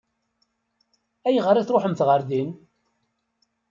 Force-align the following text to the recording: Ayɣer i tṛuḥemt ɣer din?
Ayɣer 1.27 1.55
i 1.57 1.63
tṛuḥemt 1.67 2.05
ɣer 2.07 2.21
din? 2.29 2.49